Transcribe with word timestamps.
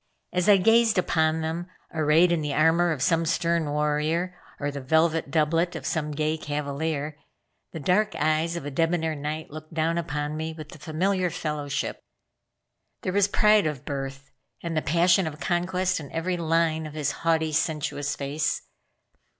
As 0.33 0.49
I 0.49 0.57
gazed 0.57 0.97
upon 0.97 1.41
them, 1.41 1.67
arrayed 1.93 2.31
in 2.31 2.41
the 2.41 2.55
armor 2.55 2.91
of 2.91 3.03
some 3.03 3.23
stern 3.23 3.69
warrior, 3.69 4.35
or 4.59 4.71
the 4.71 4.81
velvet 4.81 5.29
doublet 5.29 5.75
of 5.75 5.85
some 5.85 6.09
gay 6.09 6.39
cavalier, 6.39 7.19
the 7.71 7.79
dark 7.79 8.15
eyes 8.15 8.55
of 8.55 8.65
a 8.65 8.71
debonair 8.71 9.13
knight 9.13 9.51
looked 9.51 9.75
down 9.75 9.99
upon 9.99 10.35
me 10.35 10.53
with 10.53 10.73
familiar 10.81 11.29
fellowship. 11.29 11.99
There 13.03 13.13
was 13.13 13.27
pride 13.27 13.67
of 13.67 13.85
birth, 13.85 14.31
and 14.63 14.75
the 14.75 14.81
passion 14.81 15.27
of 15.27 15.39
conquest 15.39 15.99
in 15.99 16.11
every 16.11 16.35
line 16.35 16.87
of 16.87 16.95
his 16.95 17.11
haughty, 17.21 17.51
sensuous 17.51 18.15
face. 18.15 18.63